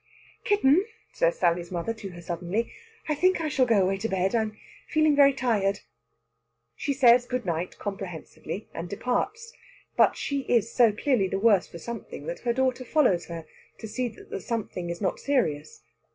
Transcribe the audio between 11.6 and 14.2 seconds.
for something that her daughter follows her to see